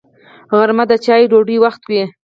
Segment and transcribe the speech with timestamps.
[0.57, 2.03] غرمه د چایو او ډوډۍ وخت وي